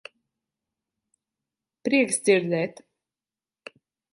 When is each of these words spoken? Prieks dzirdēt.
Prieks 1.89 2.19
dzirdēt. 2.29 2.85